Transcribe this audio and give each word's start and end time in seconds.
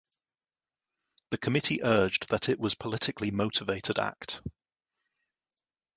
The 1.29 1.37
committee 1.37 1.83
urged 1.83 2.29
that 2.29 2.49
it 2.49 2.59
was 2.59 2.73
politically 2.73 3.29
motivated 3.29 3.99
act. 3.99 4.41